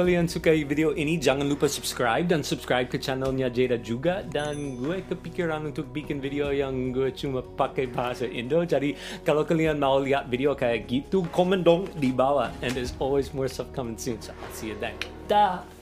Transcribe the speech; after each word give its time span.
kalian 0.00 0.24
suka 0.24 0.56
video 0.64 0.96
ini 0.96 1.20
jangan 1.20 1.44
lupa 1.44 1.68
subscribe 1.68 2.24
dan 2.24 2.40
subscribe 2.40 2.88
ke 2.88 2.96
channelnya 2.96 3.52
Jada 3.52 3.76
juga. 3.76 4.24
Dan 4.24 4.80
gue 4.80 5.04
kepikiran 5.04 5.68
untuk 5.68 5.92
bikin 5.92 6.24
video 6.24 6.48
yang 6.48 6.88
gue 6.88 7.12
cuma 7.12 7.44
pakai 7.44 7.84
bahasa 7.84 8.24
Indo. 8.24 8.64
Jadi 8.64 8.96
kalau 9.28 9.44
kalian 9.44 9.76
mau 9.76 10.00
lihat 10.00 10.32
video 10.32 10.56
kayak 10.56 10.88
gitu 10.88 11.28
komen 11.28 11.60
dong 11.60 11.84
di 12.00 12.08
bawah. 12.16 12.48
And 12.64 12.72
there's 12.72 12.96
always 12.96 13.36
more 13.36 13.44
stuff 13.52 13.68
coming 13.76 14.00
soon. 14.00 14.16
So 14.24 14.32
I'll 14.32 14.56
see 14.56 14.72
you 14.72 14.80
then. 14.80 14.96
Dah! 15.28 15.79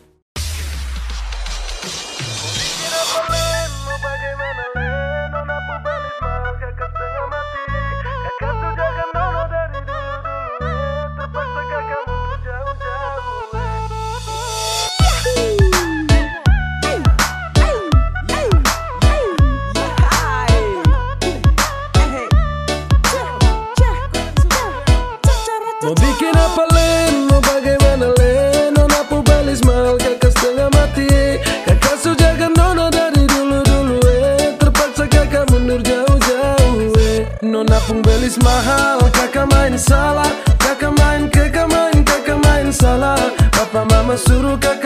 Mama 44.09 44.17
Suruka 44.17 44.78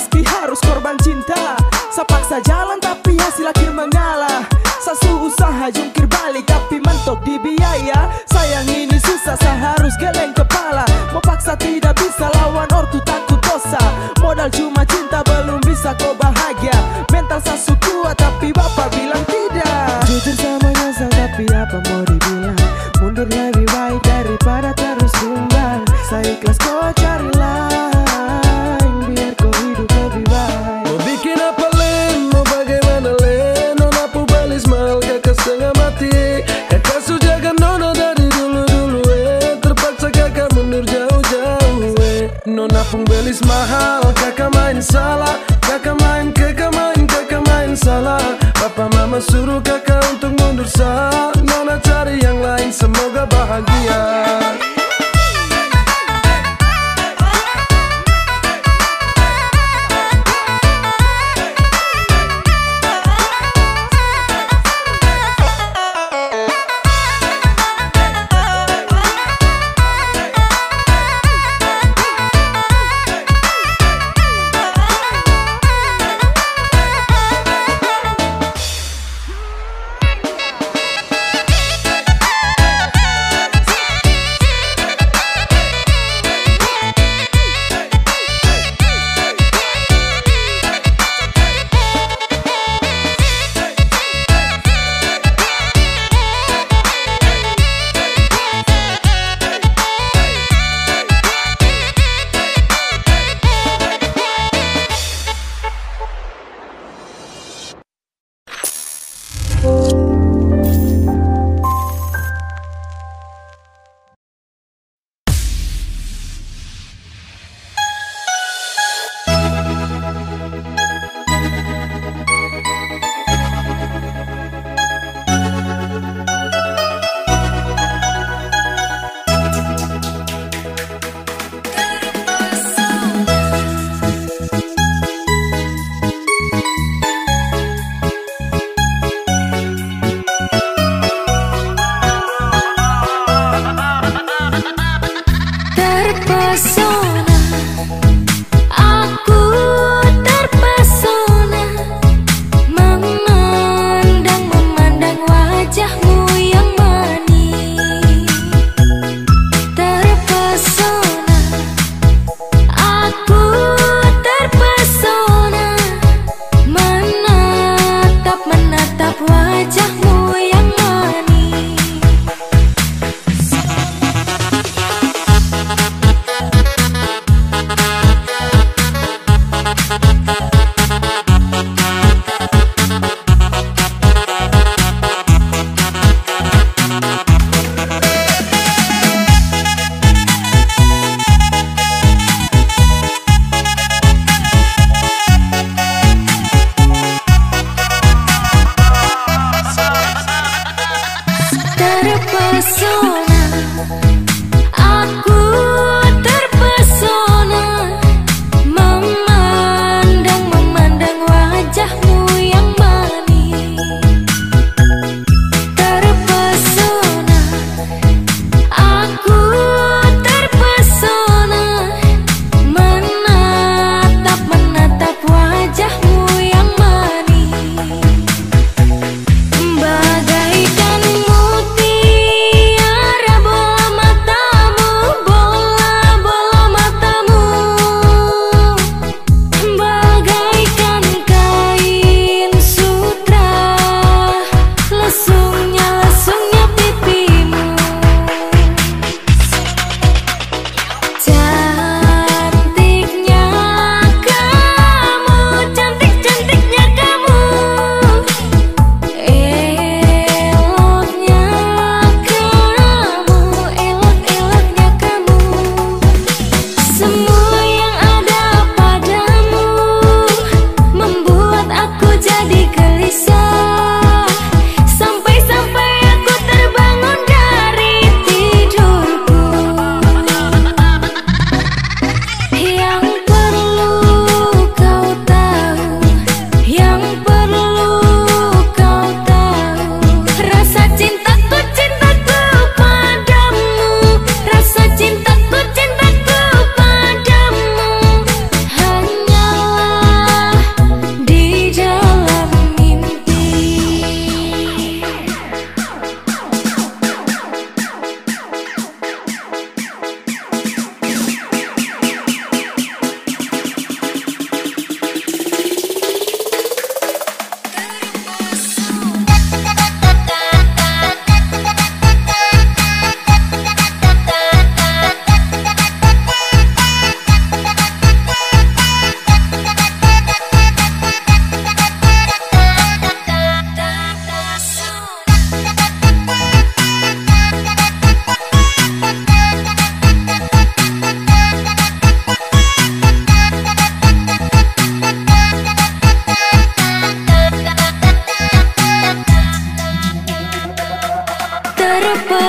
meski 0.00 0.24
harus 0.24 0.56
korban 0.64 0.96
cinta. 1.04 1.60
Sepaksa 1.92 2.40
jalan 2.48 2.80
tapi 2.80 3.20
hasil 3.20 3.44
akhir 3.44 3.68
mengalah. 3.76 4.48
Sasu 4.80 5.28
usaha 5.28 5.68
jungkir 5.68 6.08
balik 6.08 6.48
tapi 6.48 6.80
mentok 6.80 7.20
di 7.20 7.36
biaya. 7.36 8.08
Sayang 8.32 8.64
ini 8.72 8.96
susah 8.96 9.36
saya 9.36 9.76
harus 9.76 9.92
geleng 10.00 10.32
kepala. 10.32 10.88
Mau 11.12 11.20
paksa 11.20 11.52
tidak 11.60 12.00
bisa 12.00 12.32
lawan 12.40 12.64
ortu 12.72 12.96
takut 13.04 13.36
dosa. 13.44 13.82
Modal 14.24 14.48
cuma 14.48 14.88
cinta 14.88 15.20
belum 15.20 15.60
bisa 15.68 15.92
kau 16.00 16.16
bahagia. 16.16 17.04
Mental 17.12 17.44
sasu 17.44 17.69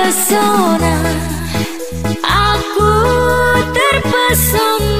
terpesona 0.02 0.94
Aku 2.26 2.90
terpesona 3.70 4.91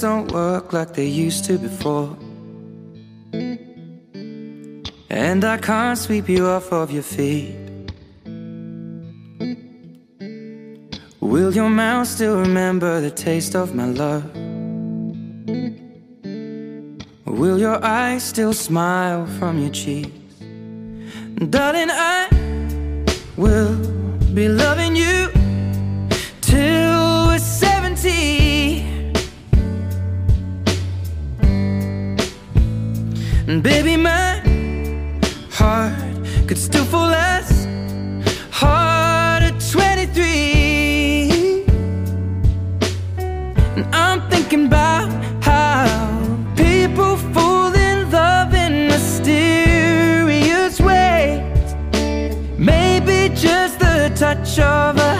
don't 0.00 0.30
work 0.32 0.72
like 0.72 0.94
they 0.94 1.06
used 1.06 1.44
to 1.46 1.58
before. 1.58 2.16
And 5.10 5.44
I 5.44 5.56
can't 5.58 5.98
sweep 5.98 6.28
you 6.28 6.46
off 6.46 6.72
of 6.72 6.90
your 6.90 7.02
feet. 7.02 7.56
Will 11.20 11.52
your 11.54 11.70
mouth 11.70 12.06
still 12.06 12.38
remember 12.40 13.00
the 13.00 13.10
taste 13.10 13.54
of 13.54 13.74
my 13.74 13.86
love? 13.86 14.24
Will 17.26 17.58
your 17.58 17.84
eyes 17.84 18.22
still 18.22 18.52
smile 18.52 19.26
from 19.38 19.58
your 19.58 19.70
cheeks? 19.70 20.10
Darling, 21.50 21.90
I 21.90 22.28
will 23.36 23.76
be 24.34 24.48
loving 24.48 24.96
you 24.96 25.28
till 26.40 27.28
we're 27.28 27.38
70. 27.38 28.47
And 33.48 33.62
baby, 33.62 33.96
my 33.96 34.42
heart 35.50 35.94
could 36.46 36.58
still 36.58 36.84
fall 36.84 37.08
as 37.08 37.66
hard 38.50 39.42
at 39.42 39.58
23. 39.72 41.64
And 43.74 43.86
I'm 43.94 44.28
thinking 44.28 44.66
about 44.66 45.08
how 45.42 45.86
people 46.56 47.16
fall 47.32 47.74
in 47.74 48.10
love 48.10 48.52
in 48.52 48.72
a 48.74 48.88
mysterious 48.88 50.78
ways. 50.78 51.74
Maybe 52.58 53.34
just 53.34 53.78
the 53.78 54.12
touch 54.14 54.58
of 54.58 54.98
a 54.98 55.14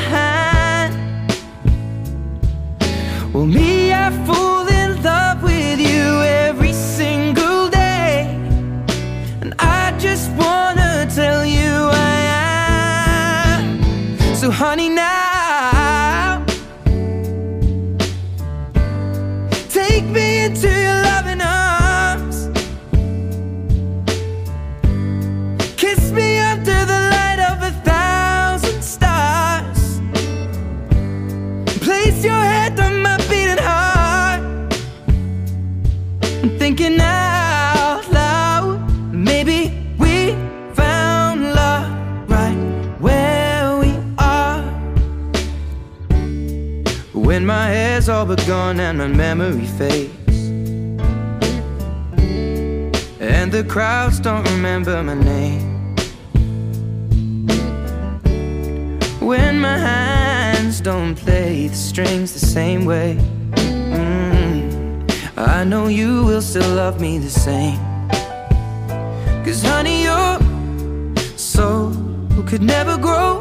and 48.81 48.99
my 48.99 49.07
memory 49.07 49.67
fades. 49.67 50.13
And 53.21 53.53
the 53.53 53.65
crowds 53.65 54.21
don't 54.21 54.45
remember 54.51 55.03
my 55.03 55.15
name. 55.15 55.95
When 59.21 59.61
my 59.61 59.79
hands 59.79 60.81
don't 60.81 61.15
play 61.15 61.69
the 61.69 61.75
strings 61.75 62.33
the 62.33 62.47
same 62.47 62.85
way. 62.85 63.19
Mm, 63.53 65.37
I 65.37 65.65
know 65.65 65.89
you 65.89 66.25
will 66.25 66.43
still 66.43 66.75
love 66.75 67.01
me 67.01 67.19
the 67.19 67.31
same. 67.31 67.81
Cause 69.45 69.63
honey, 69.63 70.05
you're 70.05 70.39
could 72.49 72.63
never 72.63 72.97
grow 72.97 73.38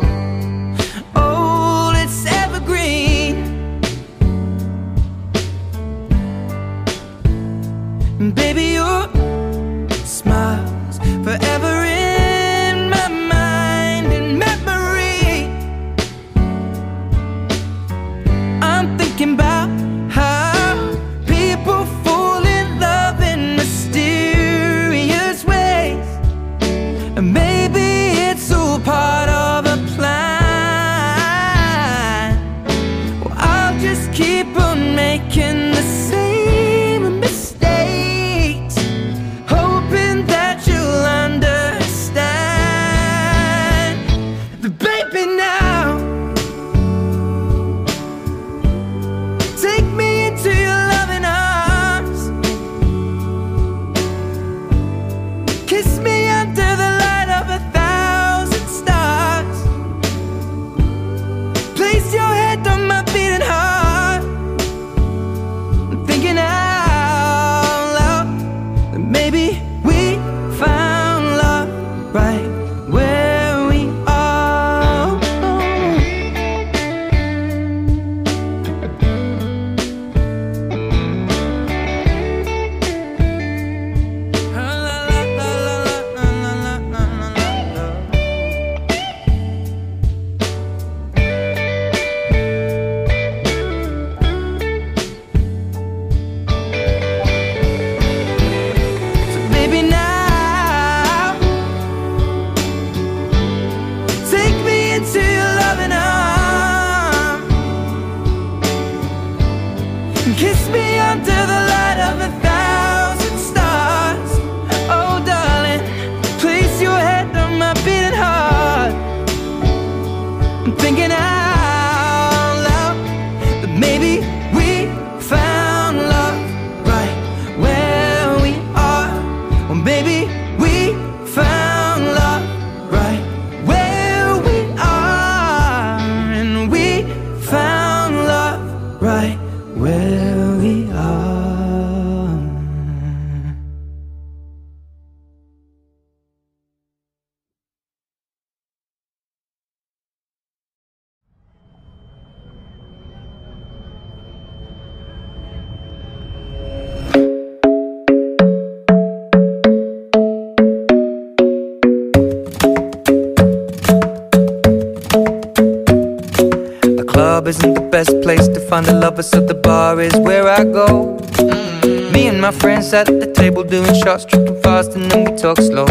to 169.15 169.23
find 169.23 169.23
a 169.23 169.23
lover, 169.23 169.23
so 169.23 169.41
the 169.41 169.53
bar 169.53 169.99
is 170.01 170.15
where 170.17 170.47
I 170.47 170.63
go. 170.63 171.17
Mm. 171.37 172.11
Me 172.13 172.27
and 172.27 172.41
my 172.41 172.51
friends 172.51 172.93
at 172.93 173.07
the 173.07 173.31
table 173.33 173.63
doing 173.63 173.93
shots, 174.03 174.25
tripping 174.25 174.61
fast, 174.61 174.95
and 174.95 175.09
then 175.11 175.25
we 175.25 175.37
talk 175.37 175.57
slow. 175.57 175.85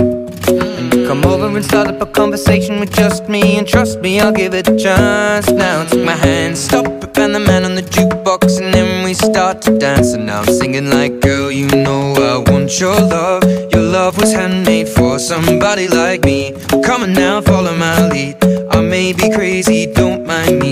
Come 1.07 1.25
over 1.25 1.47
and 1.47 1.65
start 1.65 1.89
up 1.89 2.01
a 2.01 2.07
conversation 2.07 2.81
with 2.81 2.93
just 2.93 3.29
me, 3.29 3.59
and 3.59 3.67
trust 3.67 4.01
me, 4.01 4.21
I'll 4.21 4.33
give 4.33 4.55
it 4.55 4.69
a 4.69 4.77
chance. 4.77 5.51
Now 5.51 5.85
take 5.85 6.05
my 6.05 6.17
hand, 6.17 6.57
stop 6.59 6.87
it, 6.87 7.19
and 7.19 7.35
the 7.35 7.41
man 7.41 7.65
on 7.65 7.75
the 7.75 7.83
jukebox, 7.83 8.61
and 8.61 8.75
then 8.75 9.05
we 9.05 9.15
start 9.15 9.63
to 9.63 9.79
dance. 9.79 10.15
And 10.15 10.27
now 10.27 10.41
I'm 10.41 10.47
singing 10.47 10.91
like, 10.91 11.21
girl, 11.21 11.51
you 11.51 11.69
know 11.69 12.15
I 12.15 12.51
want 12.51 12.81
your 12.81 12.95
love. 12.95 13.45
Your 13.73 13.83
love 13.83 14.19
was 14.19 14.33
handmade 14.33 14.89
for 14.89 15.19
somebody 15.19 15.89
like 15.89 16.25
me. 16.25 16.55
Come 16.85 17.03
on 17.03 17.13
now, 17.13 17.41
follow 17.41 17.75
my 17.77 18.09
lead. 18.09 18.37
I 18.71 18.81
may 18.81 19.13
be 19.13 19.31
crazy, 19.31 19.93
don't. 19.93 20.16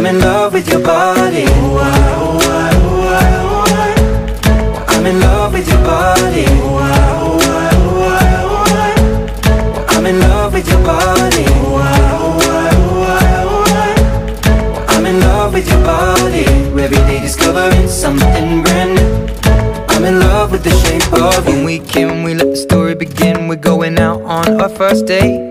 I'm 0.00 0.06
in 0.06 0.18
love 0.18 0.54
with 0.54 0.66
your 0.66 0.80
body. 0.82 1.44
I'm 4.88 5.04
in 5.04 5.20
love 5.20 5.52
with 5.52 5.68
your 5.68 5.84
body. 5.84 6.46
I'm 9.90 10.06
in 10.06 10.20
love 10.20 10.54
with 10.54 10.66
your 10.70 10.82
body. 10.84 11.44
I'm 14.88 15.04
in 15.04 15.20
love 15.20 15.52
with 15.52 15.68
your 15.68 15.84
body. 15.84 16.46
Every 16.46 16.96
day 16.96 17.20
discovering 17.20 17.86
something 17.86 18.62
brand 18.62 18.94
new. 18.94 19.28
I'm 19.90 20.06
in 20.06 20.18
love 20.18 20.50
with 20.50 20.64
the 20.64 20.70
shape 20.70 21.12
of 21.12 21.46
you. 21.46 21.56
When 21.56 21.64
we 21.66 21.78
came, 21.78 22.22
we 22.22 22.32
let 22.32 22.46
the 22.46 22.56
story 22.56 22.94
begin. 22.94 23.48
We're 23.48 23.56
going 23.56 23.98
out 23.98 24.22
on 24.22 24.62
our 24.62 24.70
first 24.70 25.04
date. 25.04 25.50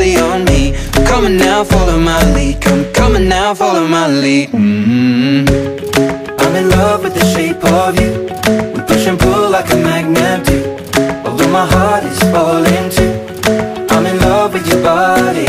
body 0.00 0.16
on 0.16 0.44
me. 0.46 0.72
Come 1.06 1.26
on 1.26 1.36
now, 1.36 1.62
follow 1.62 1.98
my 1.98 2.20
lead. 2.34 2.62
Come, 2.62 3.16
on 3.16 3.28
now, 3.28 3.54
follow 3.54 3.86
my 3.86 4.06
lead. 4.08 4.50
mm 4.50 5.44
I'm 6.42 6.56
in 6.56 6.70
love 6.70 7.02
with 7.04 7.14
the 7.14 7.26
shape 7.34 7.62
of 7.64 8.00
you. 8.00 8.10
We 8.74 8.80
push 8.88 9.06
and 9.06 9.18
pull 9.18 9.50
like 9.50 9.70
a 9.72 9.76
magnet 9.76 10.46
do. 10.46 10.58
Although 11.26 11.50
my 11.50 11.66
heart 11.74 12.04
is 12.04 12.18
falling 12.32 12.88
too. 12.96 13.12
I'm 13.94 14.06
in 14.06 14.18
love 14.20 14.54
with 14.54 14.66
your 14.70 14.82
body. 14.82 15.48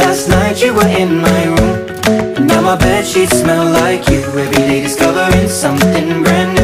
Last 0.00 0.28
night 0.28 0.62
you 0.62 0.72
were 0.72 0.92
in 1.02 1.18
my 1.18 1.42
room 1.54 2.46
Now 2.46 2.62
my 2.62 2.76
bed 2.76 3.04
sheets 3.06 3.40
smell 3.40 3.66
like 3.82 4.08
you. 4.08 4.22
Every 4.42 4.62
day 4.68 4.80
discovering 4.80 5.48
something 5.48 6.22
brand 6.22 6.54
new. 6.54 6.59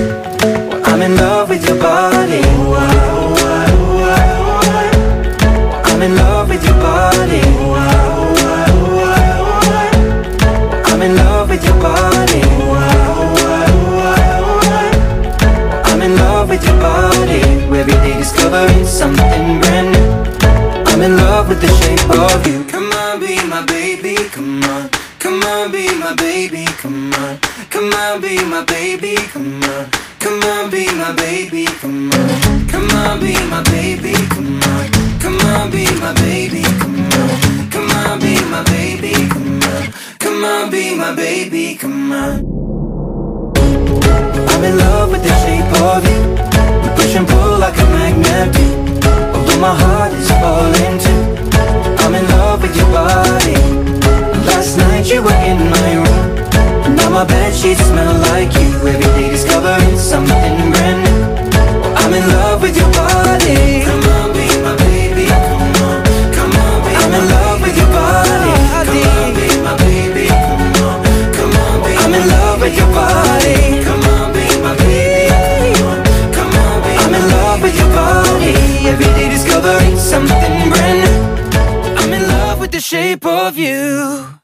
My 36.07 36.15
baby. 36.23 36.63
Come 36.63 37.01
on. 37.19 37.71
Come 37.75 37.91
on, 37.91 38.21
be 38.21 38.35
my 38.55 38.63
baby. 38.71 39.13
Come 39.29 39.61
on. 39.73 39.93
Come 40.23 40.45
on, 40.45 40.71
be 40.71 40.95
my 40.95 41.13
baby. 41.17 41.75
Come 41.75 42.13
on. 42.13 42.35
I'm 44.51 44.63
in 44.69 44.79
love 44.79 45.11
with 45.11 45.25
the 45.27 45.35
shape 45.43 45.73
of 45.91 46.03
you. 46.11 46.21
We 46.83 46.89
push 46.97 47.17
and 47.19 47.27
pull 47.27 47.59
like 47.59 47.77
a 47.85 47.87
magnet 47.97 48.55
do. 48.55 48.67
Although 49.35 49.61
my 49.69 49.75
heart 49.83 50.13
is 50.13 50.31
falling 50.41 50.97
too. 51.05 51.23
I'm 52.03 52.15
in 52.15 52.25
love 52.39 52.63
with 52.63 52.77
your 52.77 52.91
body. 52.95 53.59
Last 54.47 54.79
night 54.79 55.11
you 55.11 55.23
were 55.27 55.41
in 55.51 55.59
my 55.75 55.89
room. 56.05 56.95
Now 56.95 57.11
my 57.11 57.25
bed 57.25 57.53
sheets 57.53 57.83
smell 57.83 58.15
like 58.31 58.55
you. 58.55 58.71
Every 58.93 59.06
shape 83.17 83.27
of 83.27 83.57
you. 83.57 84.36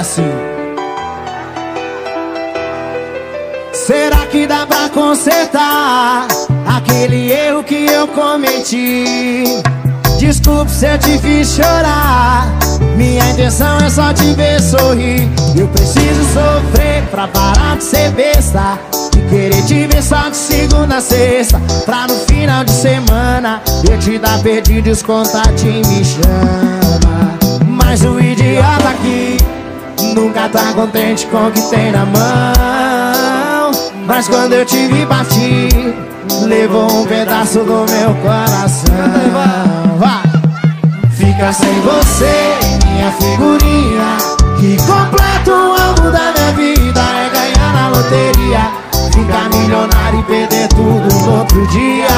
Assim. 0.00 0.22
Será 3.74 4.24
que 4.30 4.46
dá 4.46 4.66
pra 4.66 4.88
consertar 4.88 6.26
aquele 6.66 7.30
erro 7.30 7.62
que 7.62 7.84
eu 7.84 8.08
cometi? 8.08 9.60
Desculpe 10.18 10.70
se 10.70 10.86
eu 10.86 10.98
te 10.98 11.18
fiz 11.18 11.54
chorar. 11.54 12.48
Minha 12.96 13.28
intenção 13.28 13.76
é 13.76 13.90
só 13.90 14.10
te 14.14 14.32
ver 14.32 14.58
sorrir. 14.62 15.28
Eu 15.54 15.68
preciso 15.68 16.24
sofrer 16.32 17.02
pra 17.10 17.28
parar 17.28 17.76
de 17.76 17.84
ser 17.84 18.10
besta. 18.12 18.78
De 19.12 19.20
querer 19.28 19.62
te 19.66 19.86
ver 19.86 20.02
só 20.02 20.30
de 20.30 20.36
segunda 20.38 20.96
a 20.96 21.00
sexta. 21.02 21.60
Pra 21.84 22.06
no 22.06 22.14
final 22.20 22.64
de 22.64 22.72
semana 22.72 23.60
eu 23.86 23.98
te 23.98 24.18
dar 24.18 24.42
perdido 24.42 24.88
e 24.88 24.92
os 24.92 25.02
contatinhos 25.02 25.86
me 25.88 26.02
chama. 26.02 27.38
Mas 27.66 28.02
o 28.02 28.18
idiota 28.18 28.88
aqui 28.88 29.29
nunca 30.14 30.48
tá 30.48 30.72
contente 30.72 31.26
com 31.26 31.48
o 31.48 31.52
que 31.52 31.62
tem 31.70 31.92
na 31.92 32.04
mão. 32.04 33.70
Mas 34.06 34.28
quando 34.28 34.54
eu 34.54 34.64
te 34.64 34.86
vi 34.88 35.06
partir, 35.06 35.94
levou 36.46 36.90
um 36.90 37.06
pedaço 37.06 37.60
do 37.60 37.86
meu 37.90 38.14
coração. 38.22 38.94
Fica 41.12 41.52
sem 41.52 41.80
você, 41.80 42.58
minha 42.86 43.10
figurinha. 43.12 44.16
Que 44.58 44.76
completa 44.78 45.50
o 45.50 45.80
álbum 45.80 46.10
da 46.10 46.32
minha 46.32 46.52
vida 46.52 47.00
É 47.00 47.30
ganhar 47.30 47.72
na 47.72 47.88
loteria. 47.88 48.70
Ficar 49.12 49.48
milionário 49.48 50.20
e 50.20 50.22
perder 50.24 50.68
tudo 50.68 51.14
no 51.14 51.38
outro 51.38 51.66
dia. 51.68 52.08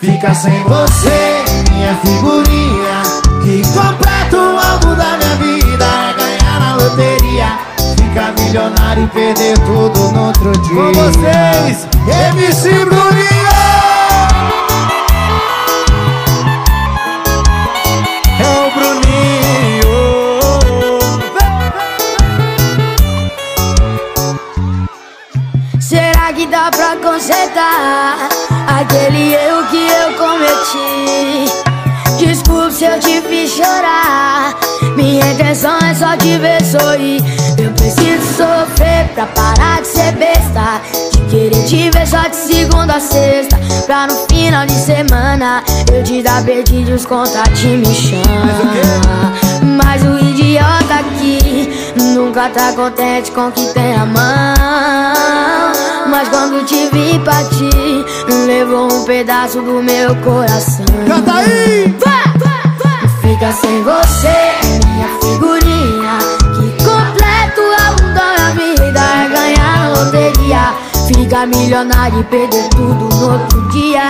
Fica 0.00 0.34
sem 0.34 0.62
você, 0.64 1.44
minha 1.70 1.94
figurinha. 1.96 3.02
Que 3.42 3.62
completa 3.72 4.36
o 4.36 4.58
álbum 4.58 4.94
da 4.94 5.16
minha 5.18 5.36
vida 5.36 5.61
Ficar 8.12 8.32
milionário 8.32 9.04
e 9.04 9.06
perder 9.06 9.58
tudo 9.60 10.12
no 10.12 10.26
outro 10.26 10.52
dia. 10.52 10.74
Com 10.74 10.92
vocês, 10.92 11.88
MC 12.28 12.84
Bruninho! 12.84 13.32
É 18.38 18.44
o 18.60 18.70
Bruninho. 18.76 19.96
Será 25.80 26.34
que 26.34 26.46
dá 26.46 26.70
pra 26.70 26.96
consertar 26.96 28.28
aquele 28.78 29.32
erro 29.32 29.64
que 29.70 29.88
eu 29.88 30.12
cometi? 30.18 31.61
Se 32.72 32.86
eu 32.86 32.98
te 32.98 33.20
fiz 33.20 33.50
chorar. 33.50 34.56
Minha 34.96 35.30
intenção 35.32 35.76
é 35.78 35.94
só 35.94 36.16
te 36.16 36.38
ver 36.38 36.64
sorrir. 36.64 37.20
Eu 37.58 37.70
preciso 37.72 38.24
sofrer 38.34 39.08
pra 39.14 39.26
parar 39.26 39.82
de 39.82 39.88
ser 39.88 40.12
besta. 40.12 40.80
De 41.12 41.20
querer 41.30 41.64
te 41.66 41.90
ver 41.90 42.06
só 42.06 42.26
de 42.28 42.34
segunda 42.34 42.94
a 42.94 43.00
sexta. 43.00 43.58
Pra 43.84 44.06
no 44.06 44.26
final 44.26 44.64
de 44.66 44.72
semana 44.72 45.62
eu 45.92 46.02
te 46.02 46.22
dar 46.22 46.42
perdido 46.44 46.90
e 46.90 46.94
os 46.94 47.04
contatinhos 47.04 47.88
me 47.88 47.94
chama. 47.94 49.32
Mas 49.76 50.02
o 50.02 50.18
idiota 50.18 50.94
aqui 50.94 51.92
nunca 52.14 52.48
tá 52.48 52.72
contente 52.72 53.30
com 53.32 53.48
o 53.48 53.52
que 53.52 53.66
tem 53.74 53.94
a 53.94 54.06
mão. 54.06 55.72
Mas 56.08 56.28
quando 56.30 56.64
te 56.64 56.88
vi 56.90 57.18
partir, 57.18 58.04
levou 58.46 58.92
um 58.92 59.04
pedaço 59.04 59.60
do 59.60 59.82
meu 59.82 60.16
coração. 60.16 60.86
Canta 61.06 61.34
aí! 61.34 62.21
Fica 63.32 63.50
sem 63.50 63.82
você, 63.82 64.28
minha 64.84 65.08
figurinha 65.18 66.18
Que 66.54 66.84
completa 66.84 67.60
o 67.62 67.88
álbum 67.88 68.12
da 68.12 68.34
minha 68.34 68.76
vida 68.76 69.00
É 69.00 69.28
ganhar 69.30 69.88
loteria. 69.88 70.74
Fica 71.06 71.46
milionário 71.46 72.20
e 72.20 72.24
perder 72.24 72.68
tudo 72.68 73.08
no 73.08 73.32
outro 73.32 73.70
dia. 73.70 74.06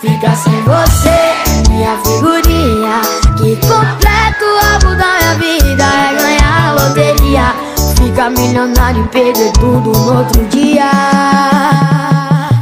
Fica 0.00 0.34
sem 0.34 0.62
você, 0.62 1.68
minha 1.68 1.98
figurinha 1.98 3.02
Que 3.36 3.54
completa 3.56 4.44
o 4.46 4.72
álbum 4.72 4.96
da 4.96 5.18
minha 5.18 5.34
vida 5.34 5.84
É 5.84 6.14
ganhar 6.22 6.74
loteria. 6.74 7.54
Fica 7.98 8.30
milionário 8.30 9.04
e 9.04 9.08
perder 9.08 9.52
tudo 9.52 9.92
no 9.92 10.16
outro 10.16 10.42
dia. 10.46 10.90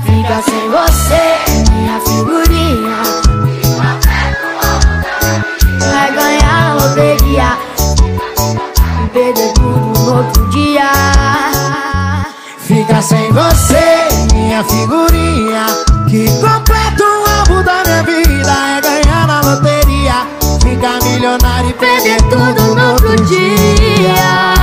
Fica 0.05 0.43
sem 0.43 0.69
você, 0.69 1.71
minha 1.71 2.01
figurinha 2.01 3.20
perder 9.11 9.53
tudo 9.55 9.99
no 9.99 10.17
outro 10.17 10.49
dia. 10.49 10.91
Fica 12.59 13.03
sem 13.03 13.33
você, 13.33 14.09
minha 14.33 14.63
figurinha 14.63 15.67
Que 16.09 16.27
completa 16.41 17.03
o 17.03 17.29
álbum 17.29 17.65
da 17.65 17.83
minha 17.85 18.03
vida 18.05 18.53
É 18.77 18.81
ganhar 18.81 19.27
na 19.27 19.41
loteria. 19.41 20.27
Ficar 20.63 21.03
milionário 21.03 21.71
e 21.71 21.73
perder 21.73 22.23
tudo 22.29 22.77
no 22.77 22.93
outro 22.93 23.17
dia 23.25 24.60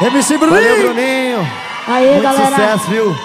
MC 0.00 0.38
Bruninho. 0.38 0.60
Valeu, 0.60 0.82
Bruninho. 0.94 1.48
Aê, 1.88 2.10
Muito 2.10 2.22
galera. 2.22 2.50
sucesso, 2.50 2.90
viu? 2.90 3.16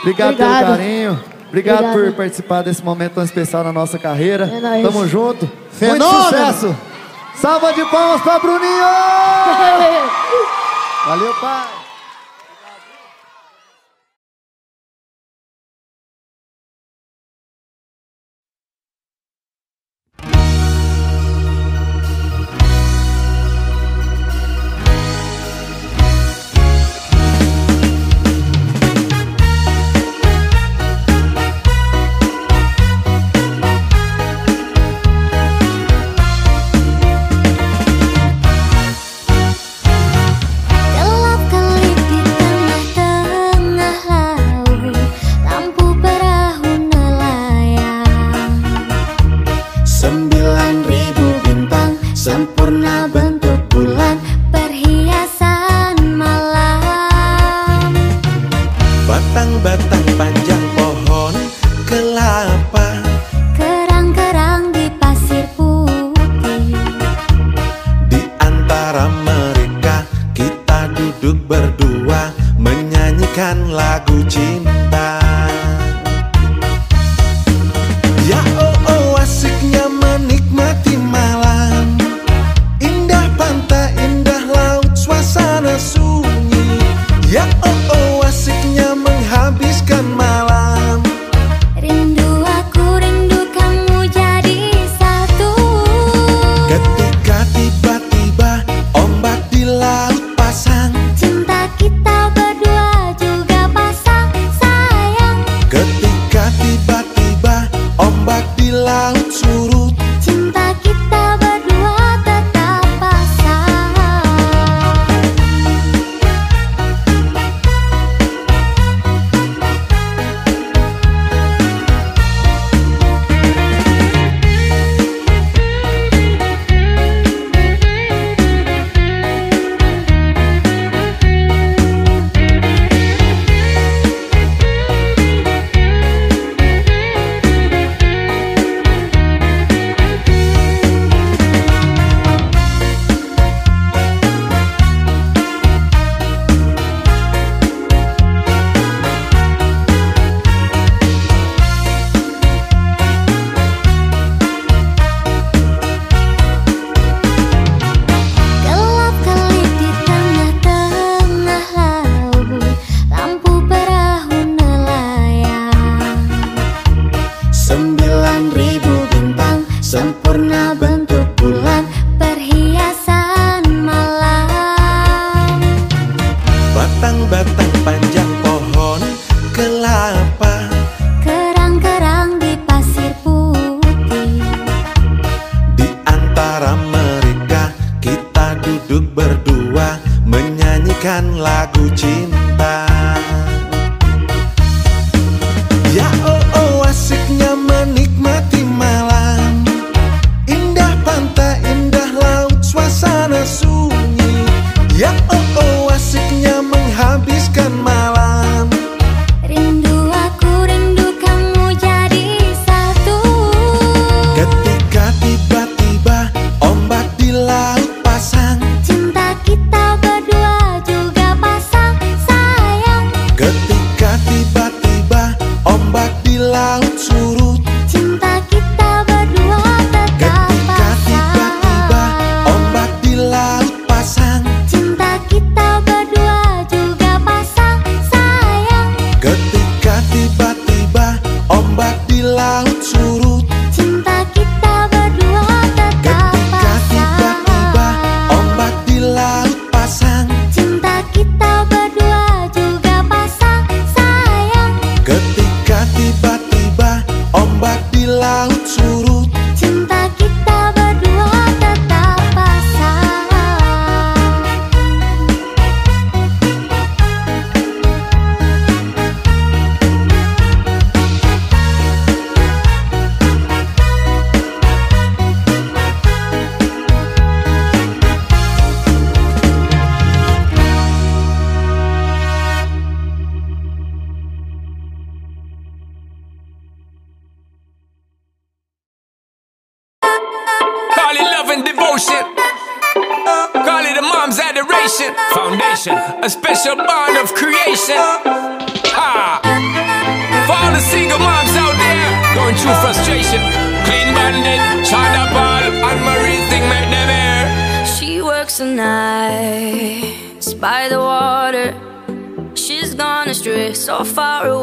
Obrigado, 0.00 0.30
Obrigado. 0.32 0.64
pelo 0.64 0.76
carinho. 0.76 1.24
Obrigado, 1.48 1.78
Obrigado, 1.84 2.04
por 2.04 2.12
participar 2.14 2.62
desse 2.62 2.82
momento 2.84 3.12
tão 3.14 3.24
especial 3.24 3.64
na 3.64 3.72
nossa 3.72 3.98
carreira. 3.98 4.44
É 4.44 4.60
nóis. 4.60 4.82
Tamo 4.82 5.08
junto. 5.08 5.50
Fenômeno. 5.72 6.04
Muito 6.10 6.24
sucesso. 6.24 6.76
Salva 7.34 7.72
de 7.72 7.84
palmas 7.86 8.20
pra 8.22 8.38
Bruninho. 8.38 8.84
Valeu, 11.06 11.34
pai. 11.40 11.81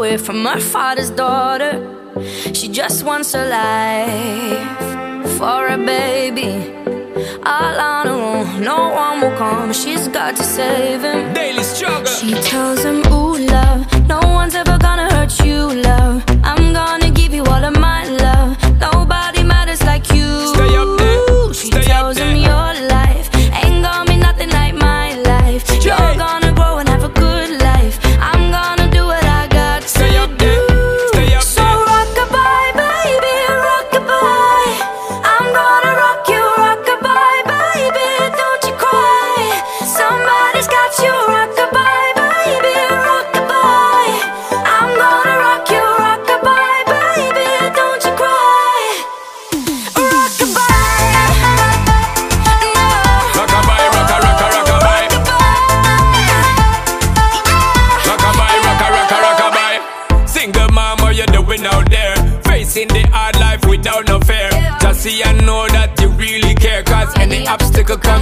Away 0.09 0.17
from 0.17 0.45
her 0.45 0.59
father's 0.59 1.11
daughter. 1.11 1.73
She 2.53 2.67
just 2.67 3.03
wants 3.03 3.33
a 3.35 3.45
life 3.45 5.31
for 5.37 5.67
a 5.67 5.77
baby. 5.77 6.53
All 7.43 7.79
on 7.91 8.07
her 8.07 8.21
own, 8.31 8.63
no 8.63 8.89
one 8.89 9.21
will 9.21 9.37
come. 9.37 9.73
She's 9.73 10.07
got 10.07 10.35
to 10.37 10.43
save 10.43 11.01
him. 11.01 11.33
Daily 11.33 11.63
struggle. 11.63 12.05
She 12.05 12.33
tells 12.49 12.83
him, 12.83 12.97
Ooh, 13.13 13.37
love, 13.37 13.81
no 14.07 14.19
one's 14.39 14.55
ever 14.55 14.77
gonna 14.79 15.13
hurt 15.13 15.33
you, 15.45 15.59
love. 15.89 16.28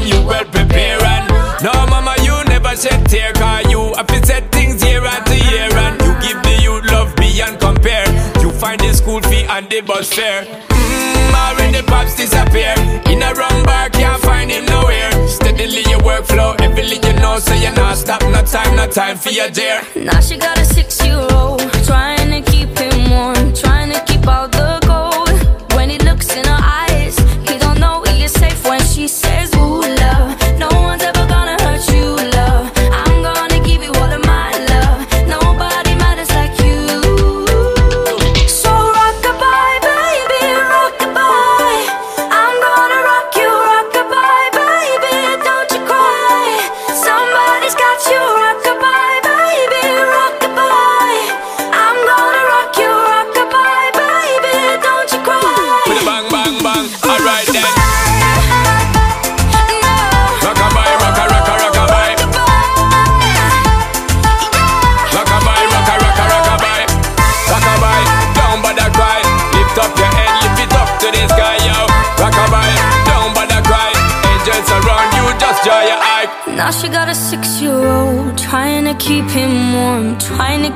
You 0.06 0.22
well 0.26 0.46
prepare. 0.46 1.02
And 1.02 1.28
no, 1.64 1.72
mama, 1.88 2.16
you 2.24 2.36
never 2.46 2.76
shed 2.76 3.06
tear. 3.10 3.34
Cause 3.34 3.70
you 3.72 3.94
have 3.96 4.08
to 4.08 4.26
set 4.26 4.52
things 4.52 4.84
year 4.84 5.04
after 5.06 5.36
year. 5.36 5.70
And 5.72 6.00
you 6.02 6.14
give 6.22 6.42
the 6.44 6.60
youth 6.62 6.86
love 6.92 7.16
beyond 7.16 7.60
compare. 7.60 8.08
You 8.42 8.52
find 8.52 8.80
the 8.80 8.94
school 8.94 9.22
fee 9.22 9.44
and 9.50 9.70
the 9.70 9.82
bus 9.82 10.12
fare. 10.14 10.44
Mmm, 10.44 11.34
already 11.34 11.82
pops 11.84 12.16
disappear. 12.16 12.74
In 13.08 13.22
a 13.24 13.34
wrong 13.34 13.64
bar, 13.64 13.90
can't 13.90 14.22
find 14.22 14.52
him 14.52 14.66
nowhere. 14.66 15.12
Steadily 15.28 15.82
your 15.90 16.00
workflow, 16.02 16.60
everything 16.62 17.04
you 17.04 17.20
know, 17.20 17.40
so 17.40 17.54
you're 17.54 17.74
not 17.74 17.98
stop. 17.98 18.22
No 18.24 18.42
time, 18.44 18.76
no 18.76 18.88
time 18.88 19.18
for 19.18 19.30
your 19.32 19.50
dear. 19.50 19.82
Now 19.96 20.20
she 20.20 20.38
got 20.38 20.58
a 20.60 20.66
six-year-old 20.66 21.62
Trying 21.86 22.30
to 22.32 22.52
keep 22.52 22.78
him 22.78 23.10
warm 23.10 23.54
Trying 23.54 23.92
to 23.92 24.00
keep 24.06 24.28
out 24.28 24.57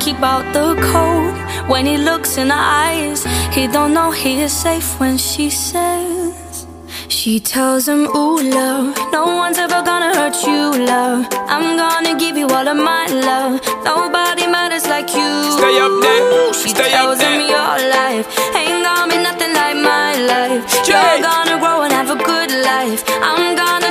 keep 0.04 0.20
out 0.22 0.46
the 0.54 0.76
cold. 0.92 1.36
When 1.70 1.86
he 1.86 1.98
looks 1.98 2.38
in 2.38 2.50
her 2.50 2.66
eyes 2.88 3.24
He 3.54 3.68
don't 3.68 3.94
know 3.94 4.12
he 4.12 4.42
is 4.42 4.52
safe 4.52 5.00
when 5.00 5.18
she 5.18 5.50
says 5.50 6.66
She 7.08 7.40
tells 7.40 7.88
him, 7.88 8.08
ooh, 8.16 8.42
love 8.42 8.98
No 9.14 9.24
one's 9.44 9.58
ever 9.58 9.82
gonna 9.90 10.12
hurt 10.20 10.36
you, 10.48 10.64
love. 10.86 11.28
I'm 11.54 11.78
gonna 11.78 12.18
give 12.20 12.36
you 12.36 12.48
all 12.48 12.68
of 12.68 12.78
my 12.78 13.06
love. 13.30 13.62
Nobody 13.86 14.48
matters 14.48 14.86
like 14.88 15.10
you. 15.14 15.32
Stay 15.60 15.78
up 15.86 15.94
there, 16.02 16.54
She 16.54 16.70
stay 16.70 16.92
up 16.94 17.00
tells 17.00 17.20
him 17.22 17.38
there. 17.40 17.54
your 17.56 17.76
life 17.98 18.26
Ain't 18.56 18.84
gonna 18.84 19.12
be 19.14 19.20
nothing 19.22 19.54
like 19.54 19.78
my 19.78 20.12
life. 20.34 20.62
Jay. 20.84 20.92
You're 20.98 21.22
gonna 21.30 21.58
grow 21.60 21.84
and 21.86 21.94
have 21.94 22.10
a 22.10 22.20
good 22.32 22.52
life. 22.72 23.04
I'm 23.22 23.56
gonna 23.56 23.91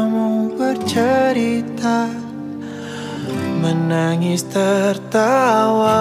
kamu 0.00 0.56
bercerita 0.56 2.08
Menangis 3.60 4.48
tertawa. 4.48 6.00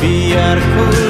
Biar 0.00 0.56
ku 0.56 1.09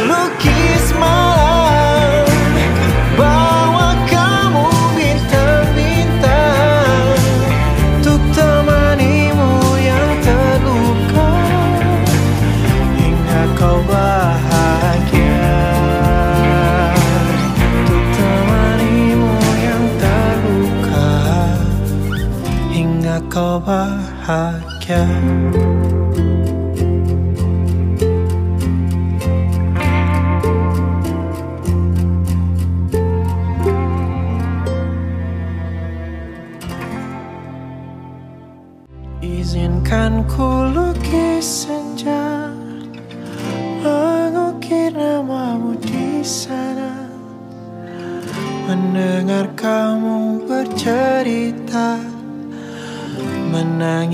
podcast. 24.31 25.20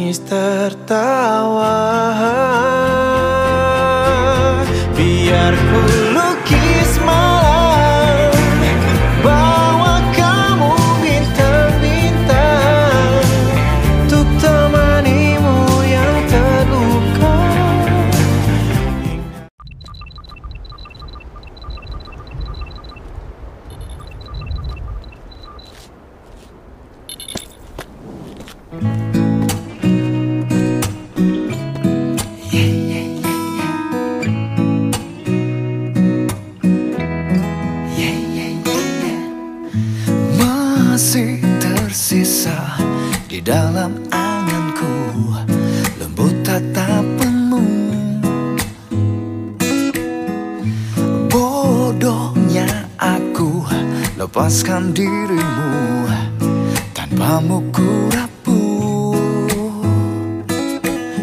Nangis 0.07 0.23
tertawa. 0.23 2.06
Lepaskan 54.27 54.91
dirimu 54.91 56.11
tanpa 56.91 57.39
ku 57.70 58.11
rapuh. 58.11 59.14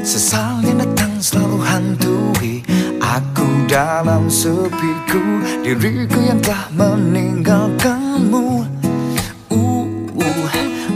Sesalnya 0.07 0.87
datang 0.87 1.19
selalu 1.19 1.59
hantui 1.67 2.63
Aku 3.03 3.67
dalam 3.67 4.31
sepiku. 4.31 5.19
Diriku 5.67 6.15
yang 6.23 6.39
telah 6.39 6.71
meninggalkanmu 6.79 8.71
uh, 9.51 9.83
uh, 10.23 10.47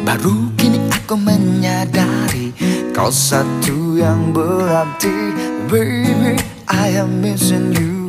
Baru 0.08 0.56
kini 0.56 0.80
aku 0.88 1.20
menyadari 1.20 2.56
Kau 2.96 3.12
satu 3.12 4.00
yang 4.00 4.32
berarti. 4.32 5.36
Baby, 5.68 6.40
I 6.72 7.04
am 7.04 7.20
missing 7.20 7.76
you. 7.76 8.08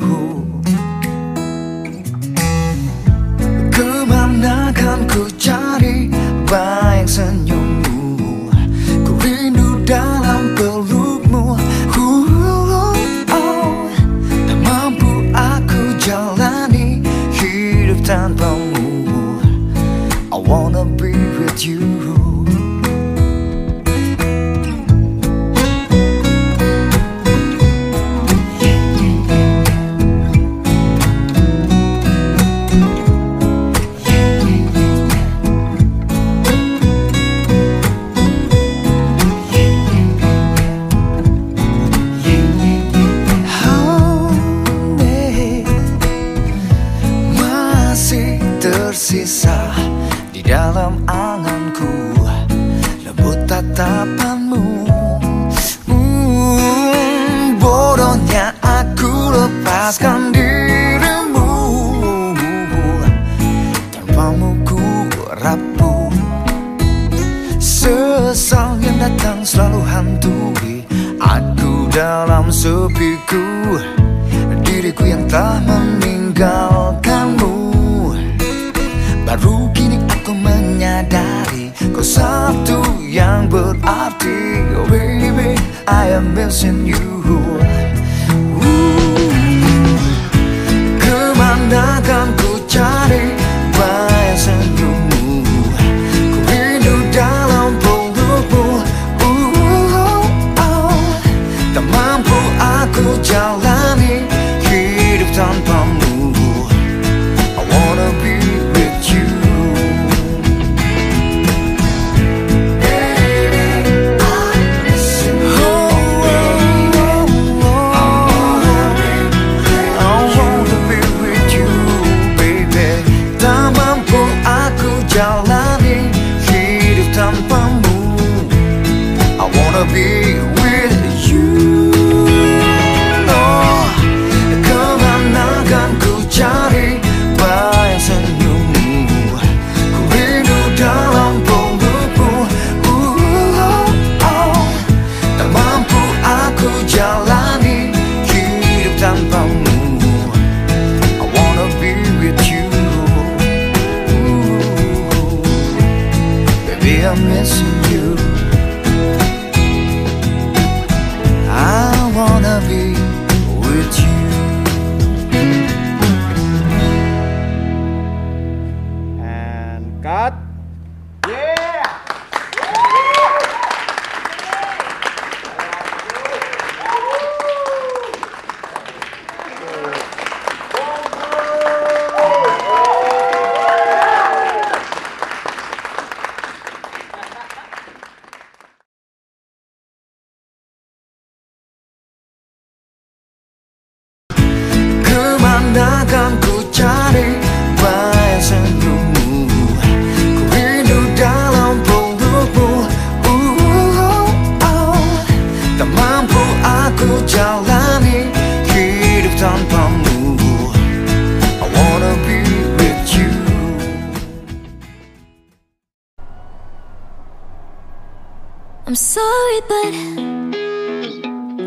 but 219.66 219.92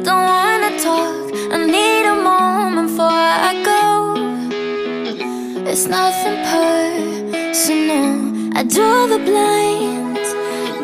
don't 0.06 0.26
wanna 0.32 0.72
talk. 0.80 1.26
I 1.52 1.58
need 1.66 2.06
a 2.06 2.16
moment 2.16 2.88
before 2.88 3.24
I 3.50 3.54
go. 3.72 3.82
It's 5.70 5.86
nothing 5.88 6.38
personal. 6.52 8.10
I 8.56 8.64
draw 8.64 9.08
the 9.08 9.20
blinds. 9.20 10.30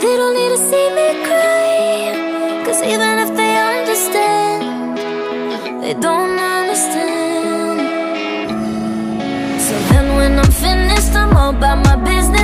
They 0.01 0.13
don't 0.19 0.35
need 0.39 0.51
to 0.55 0.61
see 0.69 0.87
me 0.97 1.07
cry. 1.27 2.63
Cause 2.65 2.81
even 2.83 3.19
if 3.23 3.29
they 3.39 3.53
understand, 3.75 4.97
they 5.81 5.93
don't 5.93 6.37
understand. 6.37 7.79
So 9.65 9.73
then 9.89 10.05
when 10.17 10.39
I'm 10.39 10.51
finished, 10.51 11.13
I'm 11.15 11.35
all 11.37 11.51
about 11.55 11.79
my 11.85 11.95
business. 12.03 12.36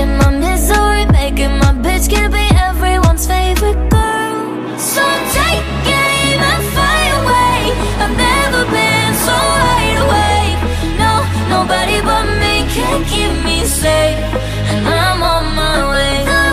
Taking 0.00 0.16
my 0.16 0.30
misery, 0.30 1.04
making 1.12 1.58
my 1.58 1.72
bitch 1.84 2.08
can 2.08 2.30
be 2.30 2.46
everyone's 2.56 3.26
favorite 3.26 3.76
girl. 3.90 4.78
So 4.78 5.04
take 5.36 5.60
it 5.84 6.40
and 6.50 6.64
fade 6.74 7.14
away 7.20 7.58
I've 8.00 8.16
never 8.16 8.64
been 8.64 9.12
so 9.26 9.36
wide 9.56 10.00
awake. 10.06 10.60
No, 11.02 11.12
nobody 11.54 12.00
but 12.00 12.24
me 12.40 12.64
can 12.72 13.04
keep 13.12 13.44
me 13.44 13.66
safe. 13.66 14.24
And 14.72 14.88
I'm 14.88 15.22
on 15.22 15.54
my 15.54 15.90
way. 15.92 16.49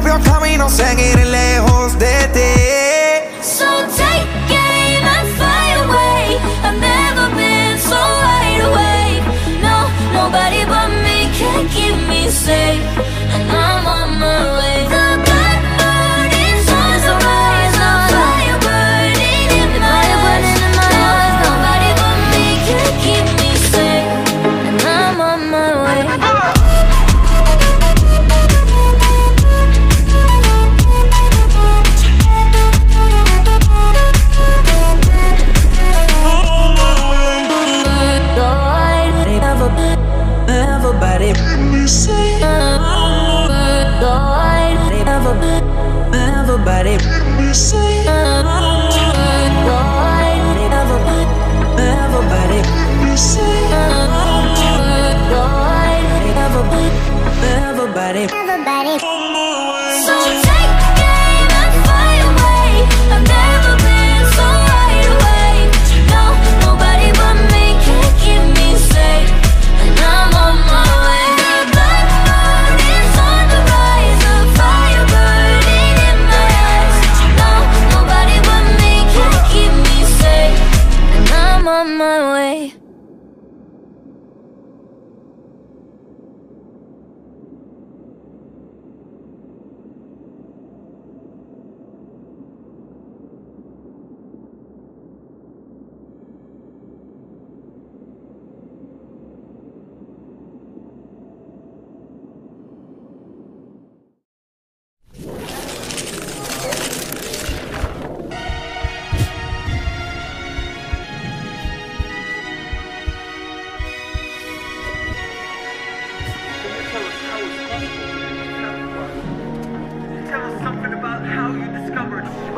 propio 0.00 0.20
camino, 0.22 0.68
seguiré 0.70 1.24
lejos 1.24 1.98
de 1.98 2.28
ti. 2.32 3.42
So 3.42 3.66
take 3.96 4.28
aim 4.48 5.04
and 5.04 5.28
fly 5.36 5.72
away. 5.82 6.38
I've 6.62 6.78
never 6.78 7.34
been 7.34 7.78
so 7.78 7.96
wide 7.96 8.62
awake. 8.62 9.22
No, 9.60 9.88
nobody 10.12 10.64
but 10.66 10.88
me 11.02 11.28
can 11.36 11.68
keep 11.68 11.96
me 12.08 12.30
safe. 12.30 13.07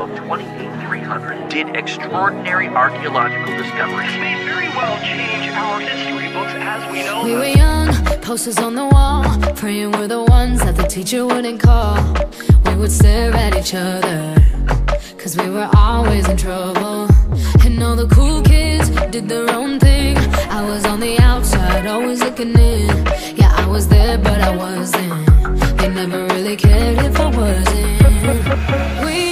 About 0.00 0.16
28300 0.16 1.48
did 1.50 1.76
extraordinary 1.76 2.68
archaeological 2.68 3.54
discoveries. 3.56 4.16
May 4.16 4.42
very 4.44 4.68
well 4.68 4.98
change 5.02 5.48
our 5.52 5.80
history 5.80 6.32
books 6.32 6.52
as 6.54 6.90
we 6.90 7.02
know 7.02 7.24
We 7.24 7.34
were 7.34 7.44
young, 7.44 7.92
posters 8.22 8.58
on 8.58 8.74
the 8.74 8.86
wall, 8.86 9.24
praying 9.56 9.92
we're 9.92 10.08
the 10.08 10.22
ones 10.22 10.60
that 10.60 10.76
the 10.76 10.84
teacher 10.84 11.26
wouldn't 11.26 11.60
call. 11.60 11.96
We 12.64 12.76
would 12.76 12.90
stare 12.90 13.34
at 13.34 13.56
each 13.56 13.74
other, 13.74 14.36
cause 15.18 15.36
we 15.36 15.50
were 15.50 15.68
always 15.76 16.26
in 16.28 16.36
trouble. 16.36 17.08
And 17.64 17.82
all 17.82 17.96
the 17.96 18.08
cool 18.08 18.40
kids 18.40 18.88
did 19.10 19.28
their 19.28 19.50
own 19.50 19.78
thing. 19.78 20.16
I 20.48 20.62
was 20.64 20.86
on 20.86 21.00
the 21.00 21.18
outside, 21.18 21.86
always 21.86 22.20
looking 22.20 22.58
in. 22.58 23.39
Was 23.70 23.86
there, 23.86 24.18
but 24.18 24.40
I 24.40 24.56
wasn't. 24.56 25.78
They 25.78 25.88
never 25.88 26.26
really 26.34 26.56
cared 26.56 26.98
if 26.98 27.20
I 27.20 27.26
wasn't. 27.30 29.04
We 29.06 29.29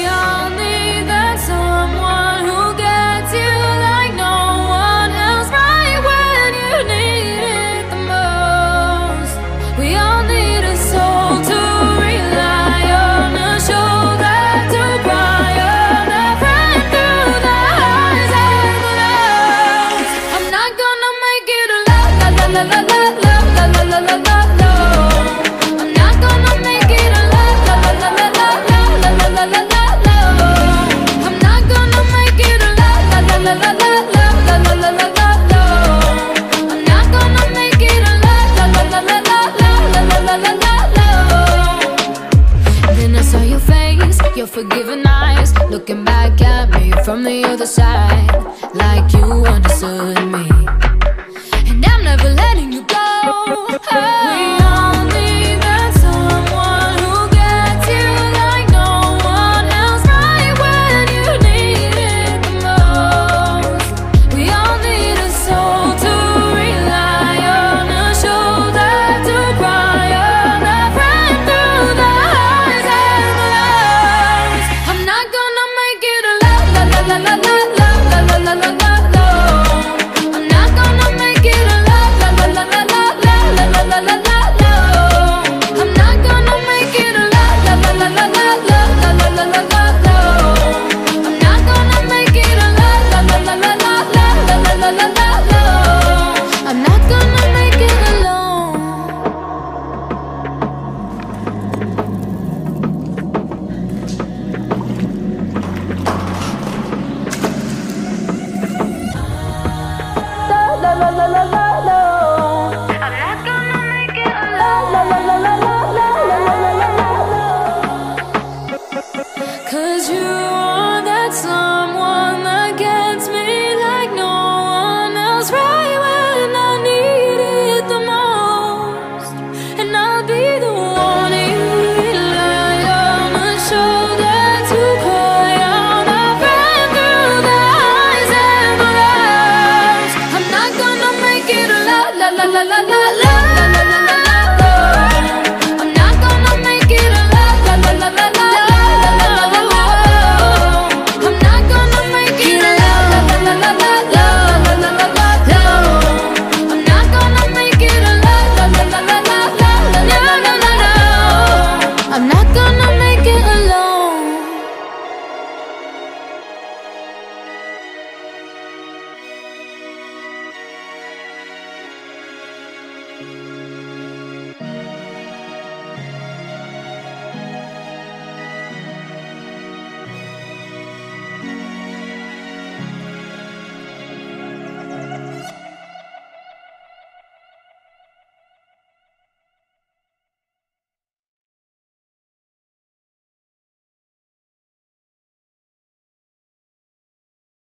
forgiving 44.63 45.07
eyes, 45.07 45.57
looking 45.71 46.05
back 46.05 46.41
at 46.43 46.69
me 46.71 46.91
from 47.05 47.23
the 47.23 47.45
other 47.45 47.67
side, 47.67 48.35
like 48.75 49.13
you 49.13 49.47
understood 49.47 50.19
me. 50.33 50.68